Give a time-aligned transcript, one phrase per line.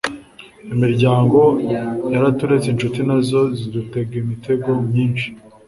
[0.73, 1.39] Imiryango
[2.13, 5.27] yaraturetse inshuti nazo zidutega imitego myinshi